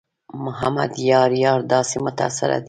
محمد 0.45 0.91
یار 1.11 1.31
یار 1.43 1.59
داسې 1.73 1.97
متاثره 2.05 2.57
دی. 2.59 2.59